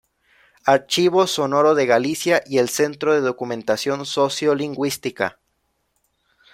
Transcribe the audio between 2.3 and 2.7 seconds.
y el